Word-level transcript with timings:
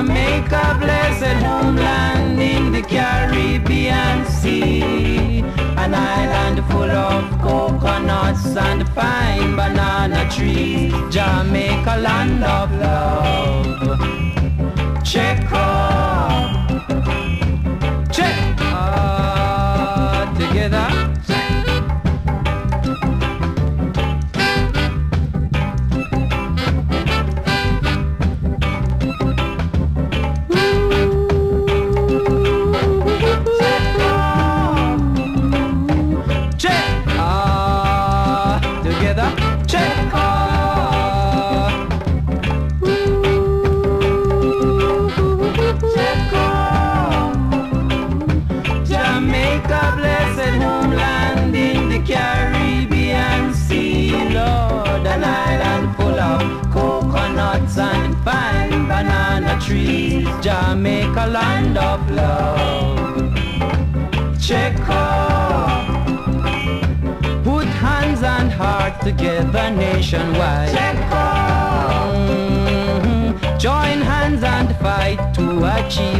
Jamaica, 0.00 0.78
blessed 0.80 1.44
homeland 1.44 2.40
in 2.40 2.72
the 2.72 2.80
Caribbean 2.80 4.24
Sea. 4.24 5.44
An 5.76 5.94
island 5.94 6.64
full 6.70 6.90
of 6.90 7.30
coconuts 7.42 8.56
and 8.56 8.88
fine 8.94 9.54
banana 9.56 10.26
trees. 10.30 10.94
Jamaica, 11.10 11.96
land 11.98 12.42
of 12.42 12.72
love. 12.80 14.00
Check 15.04 15.52
on. 15.52 16.19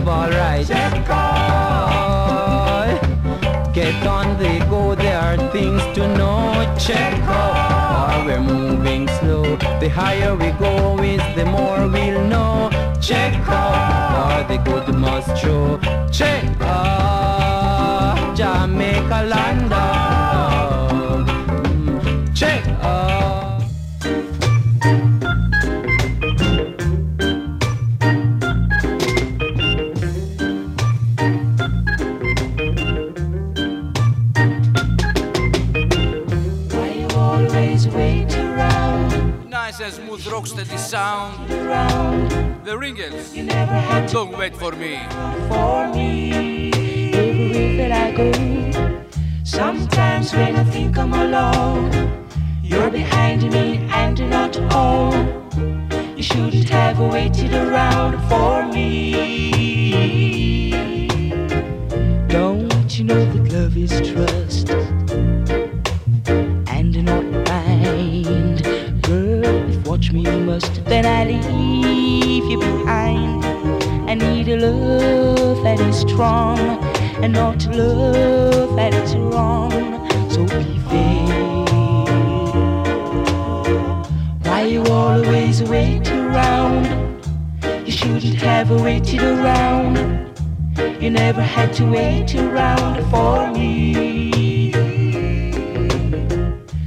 Achieve 0.01 0.09
all 0.09 0.31
right. 0.31 0.67
Check 0.67 1.09
out. 1.09 1.71
Get 3.75 4.07
on 4.07 4.39
the 4.39 4.59
go, 4.69 4.95
there 4.95 5.19
are 5.19 5.37
things 5.53 5.83
to 5.95 6.09
know. 6.17 6.77
Check 6.79 7.15
out. 7.23 8.21
Or 8.21 8.25
we're 8.27 8.41
moving 8.41 9.09
slow. 9.21 9.57
The 9.81 9.89
higher 9.89 10.35
we 10.35 10.51
go 10.53 10.99
is 11.03 11.23
the 11.37 11.45
more 11.45 11.89
we'll 11.89 12.25
know. 12.27 12.71
Check 13.01 13.35
out 13.49 14.49
the 14.49 14.59
good 14.59 14.95
must 14.95 15.37
show. 15.41 15.79
Check 16.11 16.45
out 16.61 18.37
Jamaica 18.37 19.23
land 19.27 19.70
for 44.71 44.77
me. 44.77 44.99
for 45.49 45.93
me. 45.95 46.71
Everywhere 47.13 47.93
I 47.93 48.13
go, 48.13 48.31
sometimes 49.45 50.33
when 50.33 50.57
I 50.57 50.65
think 50.65 50.97
I'm 50.97 51.13
alone, 51.13 51.91
you're 52.63 52.91
behind 52.91 53.43
me 53.51 53.79
and 53.91 54.19
not 54.31 54.55
home. 54.73 55.49
You 56.17 56.23
shouldn't 56.23 56.69
have 56.69 57.01
waited 57.01 57.53
around 57.55 58.15
for 58.29 58.67
me. 58.73 59.60
Strong 76.21 76.61
and 77.25 77.33
not 77.33 77.59
to 77.59 77.71
love 77.71 78.77
that 78.77 78.93
is 78.93 79.17
wrong. 79.17 79.73
So 80.29 80.45
be 80.45 80.79
fair. 80.91 81.25
Why 84.45 84.65
you 84.65 84.83
always 84.85 85.63
wait 85.63 86.07
around? 86.13 86.85
You 87.87 87.93
shouldn't 87.93 88.35
have 88.35 88.71
waited 88.71 89.23
around. 89.23 89.97
You 91.01 91.09
never 91.09 91.41
had 91.41 91.73
to 91.79 91.87
wait 91.87 92.35
around 92.35 92.97
for 93.11 93.51
me. 93.53 94.73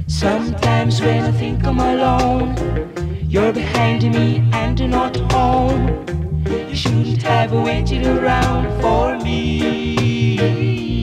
Sometimes 0.06 1.00
when 1.00 1.24
I 1.24 1.32
think 1.32 1.66
I'm 1.66 1.80
alone, 1.80 2.54
you're 3.28 3.52
behind 3.52 4.04
me 4.04 4.48
and 4.52 4.78
not 4.88 5.16
home. 5.32 5.93
Have 7.24 7.52
waited 7.52 8.06
around 8.06 8.80
for 8.82 9.18
me. 9.24 10.93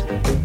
Sometimes. 0.00 0.39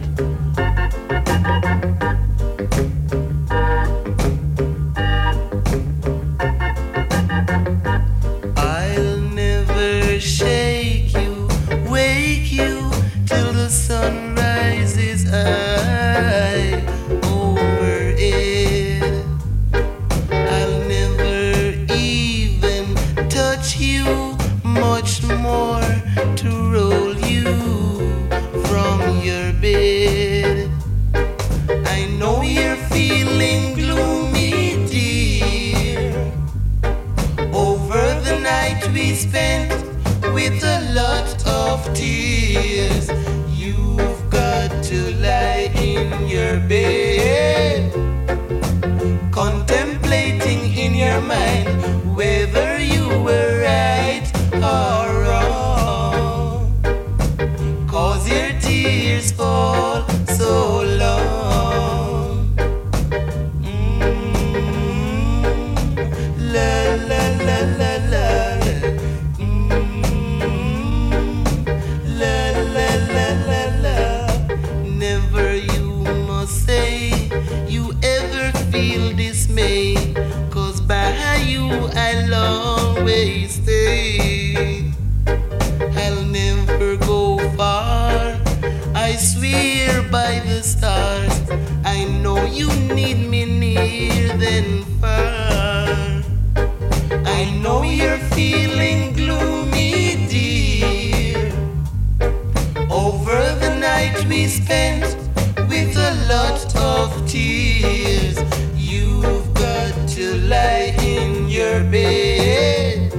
Bed 111.96 113.10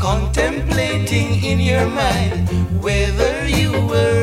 contemplating 0.00 1.28
in 1.44 1.60
your 1.60 1.86
mind 1.86 2.48
whether 2.82 3.34
you 3.46 3.70
were 3.90 4.15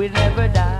we 0.00 0.08
never 0.08 0.48
die. 0.48 0.79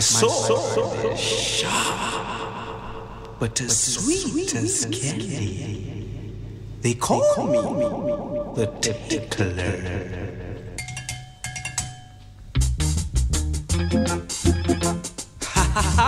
soul, 0.00 0.56
soul 0.56 1.10
is 1.10 1.20
sharp, 1.20 3.38
but 3.38 3.60
as 3.60 3.94
sweet 3.94 4.54
as 4.54 4.86
candy. 4.86 6.08
They 6.80 6.94
call, 6.94 7.20
they 7.20 7.34
call 7.34 7.74
me 7.74 7.84
the 8.54 8.66
tickler. 8.80 9.76
Ha 15.42 15.62
ha 15.74 15.82
ha! 15.82 16.06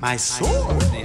My 0.00 0.16
sword 0.16 0.95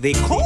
They 0.00 0.14
call 0.14 0.39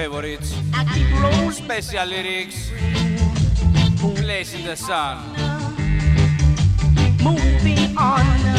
favorites. 0.00 0.54
Special 1.52 2.06
lyrics. 2.06 2.70
Place 4.16 4.54
in 4.54 4.64
the 4.64 4.74
sun. 4.74 5.18
Moving 7.22 7.96
on. 7.98 8.49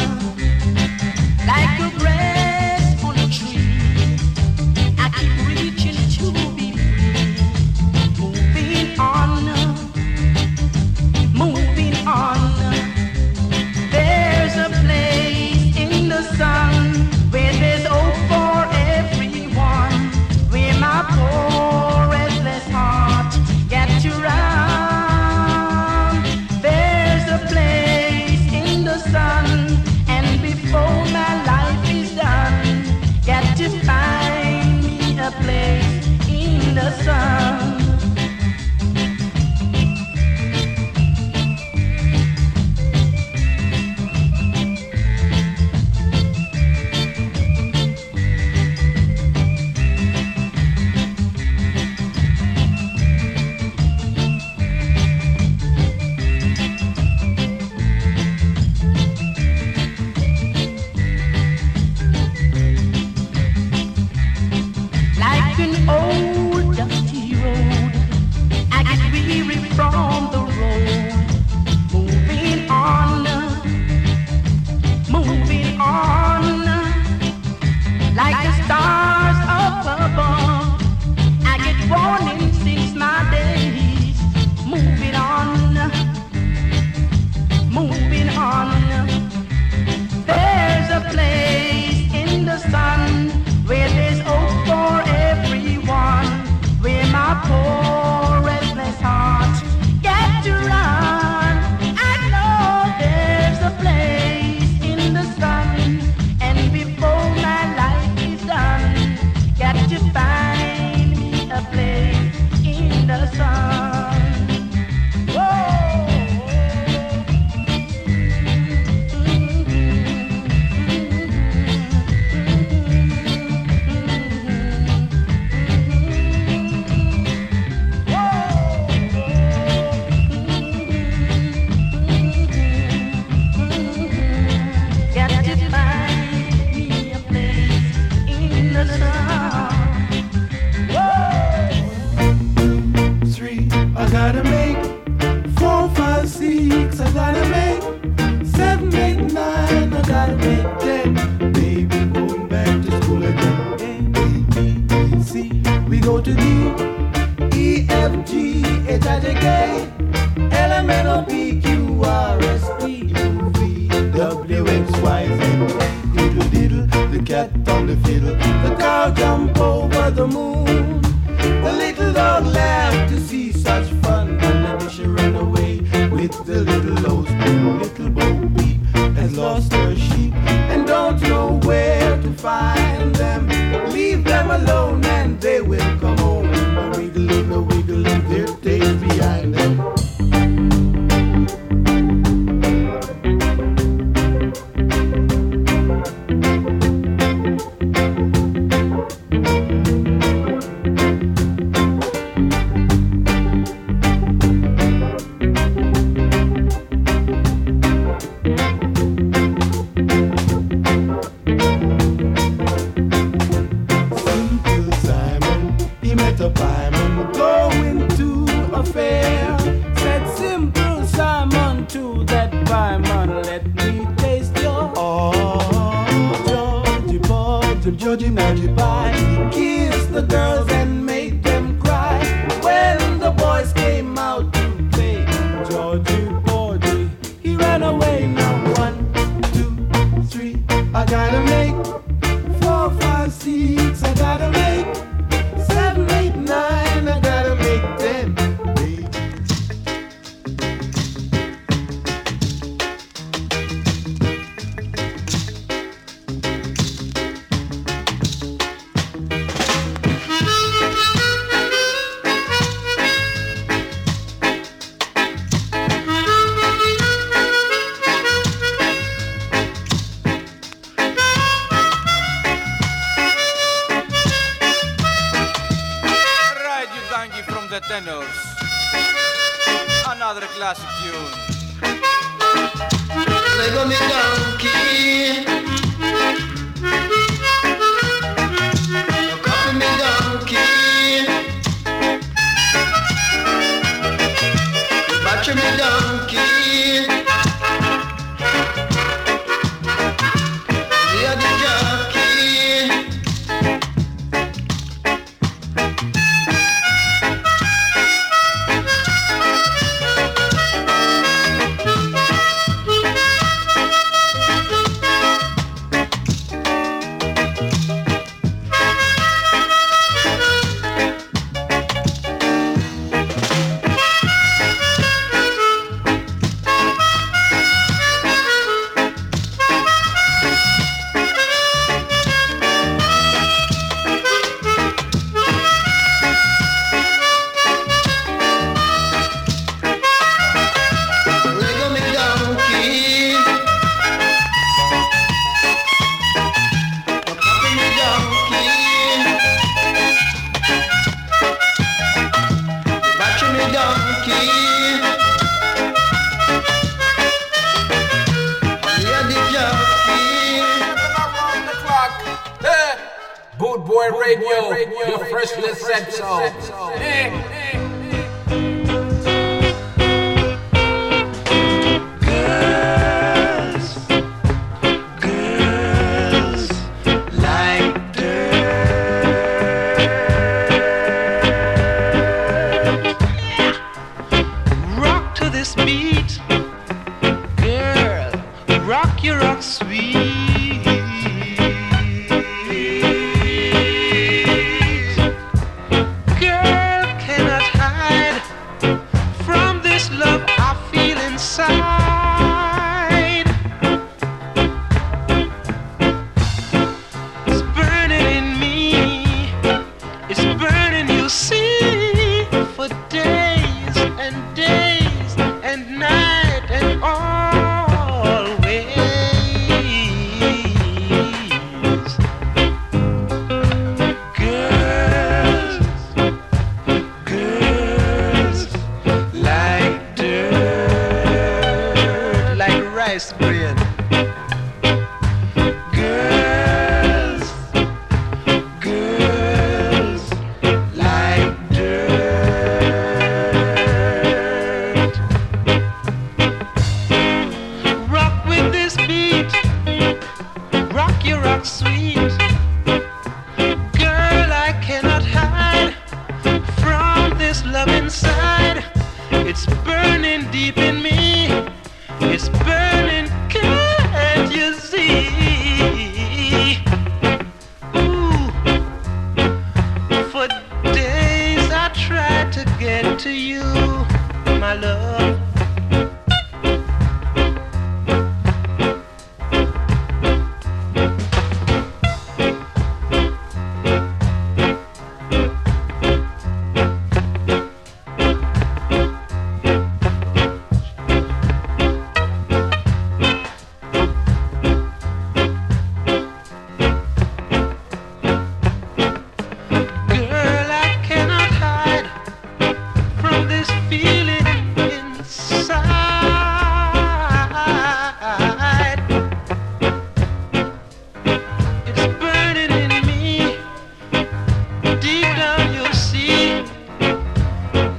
Me 295.54 295.76
donkey. 295.76 296.11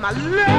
my 0.04 0.12
love. 0.12 0.53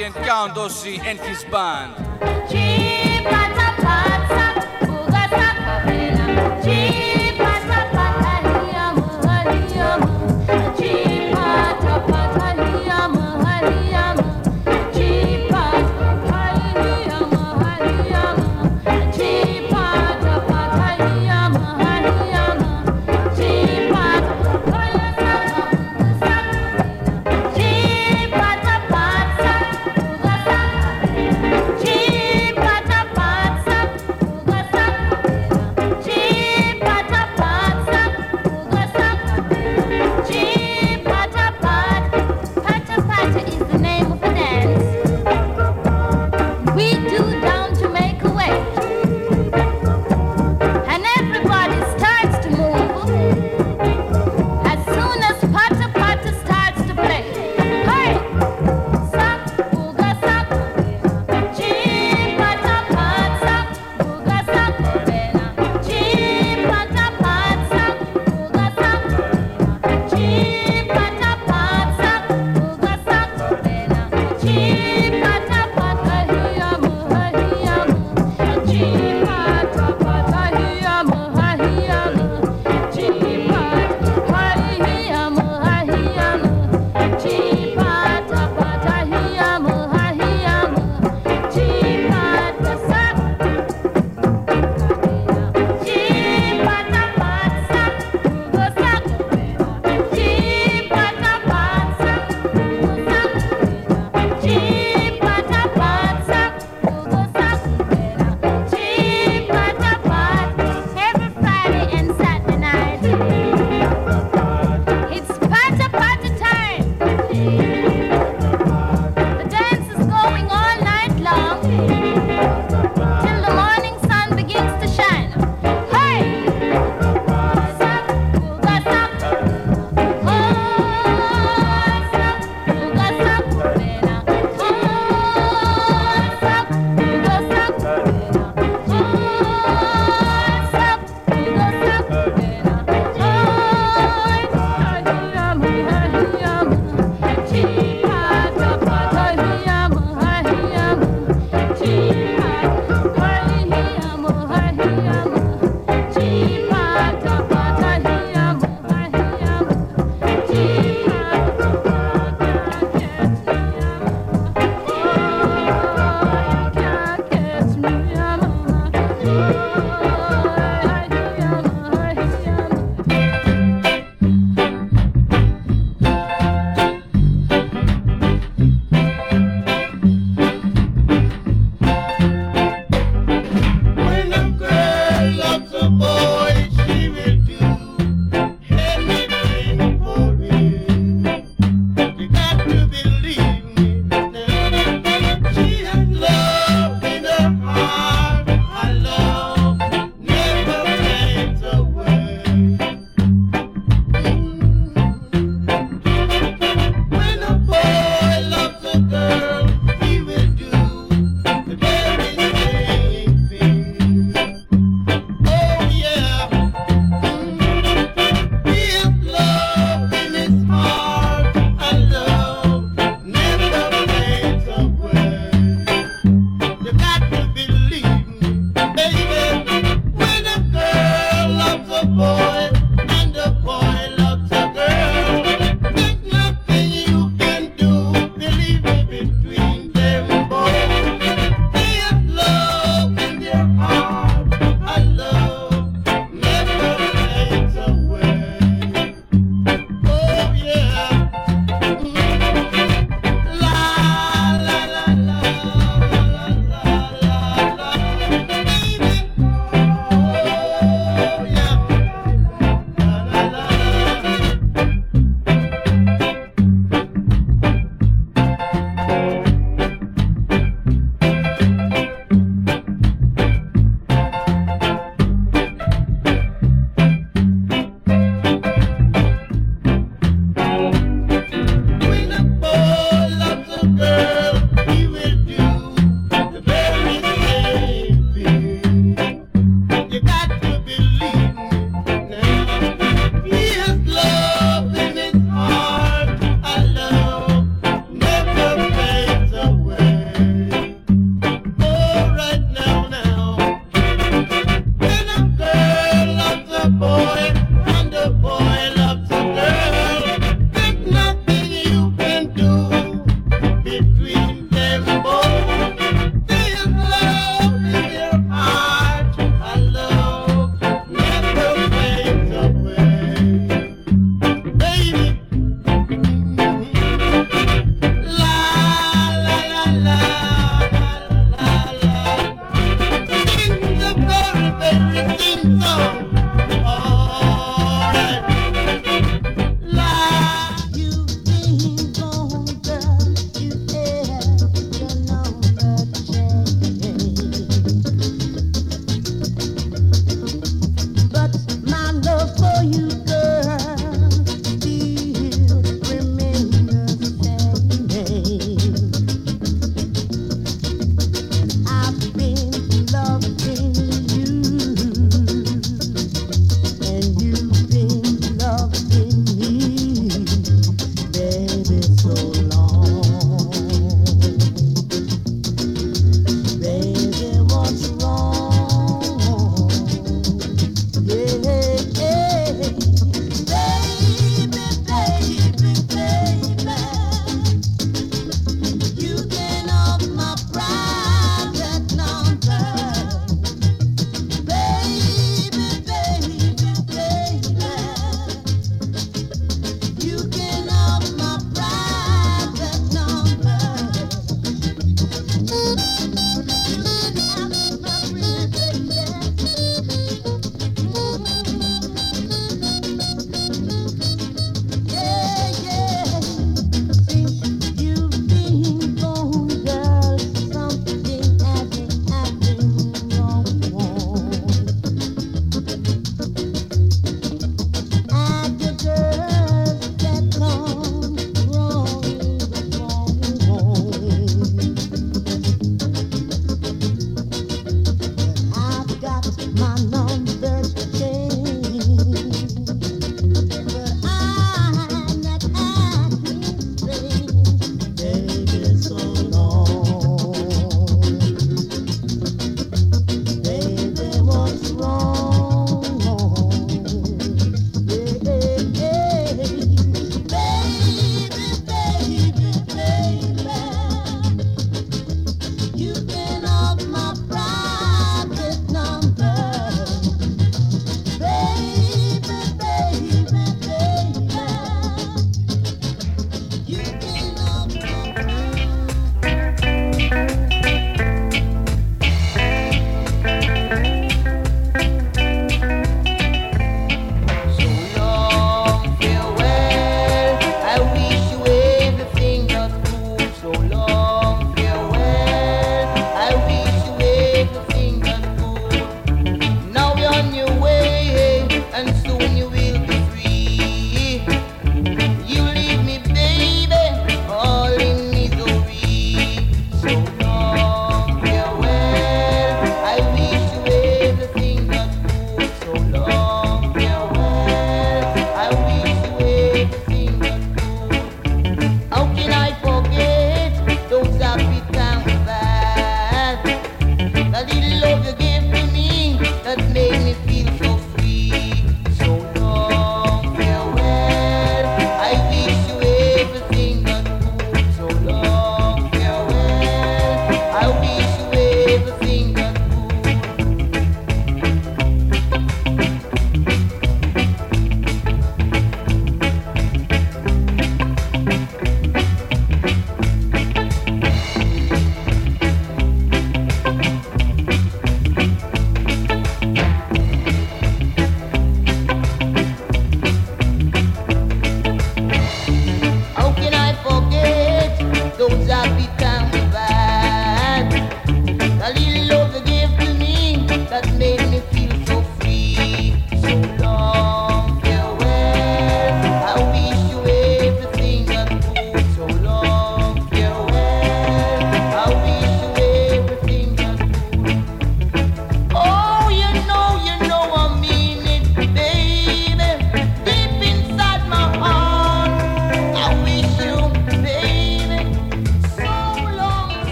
Sebastian 0.00 0.24
Count 0.24 0.54
Dossi 0.54 0.98
and 1.00 1.20
his 1.20 1.44
band. 1.44 2.09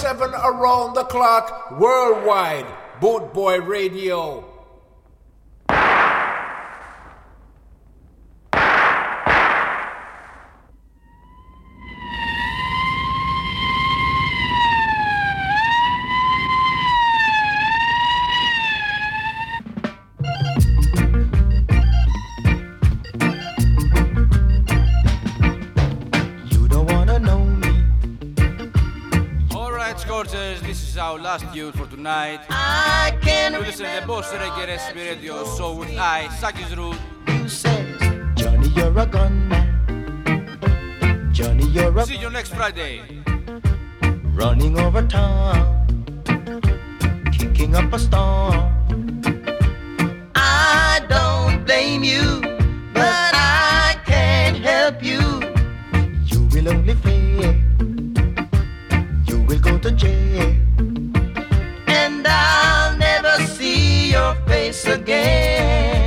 7 0.00 0.30
around 0.32 0.94
the 0.94 1.04
clock 1.04 1.78
worldwide. 1.78 2.64
Boot 3.02 3.34
Boy 3.34 3.60
Radio. 3.60 4.49
you 31.54 31.72
for 31.72 31.86
tonight. 31.86 32.40
I 32.50 33.16
can 33.22 33.52
You 33.54 33.60
listen 33.60 33.86
to 33.86 34.00
the 34.00 34.06
Boss 34.06 34.32
Reggae 34.32 34.66
Recipe 34.66 35.00
Radio, 35.00 35.44
so 35.44 35.74
would 35.74 35.88
I. 35.96 36.28
Saki's 36.38 36.76
Root. 36.76 36.96
You 37.28 37.48
says, 37.48 38.00
Johnny, 38.34 38.68
you're 38.68 38.96
a 38.98 39.06
gunman. 39.06 39.66
Johnny, 41.32 41.66
you're 41.66 41.96
a 41.96 42.06
See 42.06 42.16
you 42.16 42.30
next 42.30 42.54
Friday. 42.54 43.00
Running 44.34 44.78
over 44.78 45.02
town, 45.06 45.86
kicking 47.32 47.74
up 47.74 47.92
a 47.92 47.98
storm. 47.98 49.22
I 50.34 51.00
don't 51.08 51.64
blame 51.64 52.04
you, 52.04 52.40
but 52.94 53.32
I 53.34 53.96
can't 54.04 54.56
help 54.58 55.02
you. 55.02 55.20
You 56.26 56.46
will 56.52 56.68
only 56.68 56.94
fail. 56.94 57.54
You 59.26 59.42
will 59.42 59.58
go 59.58 59.78
to 59.78 59.90
jail. 59.92 60.56
again. 64.86 65.99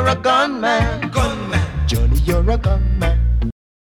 you're 0.00 0.08
a 0.08 0.16
gunman. 0.16 1.10
Gunman. 1.10 1.60
Johnny, 1.86 2.18
you're 2.20 2.50
a 2.50 2.56
gunman. 2.56 2.89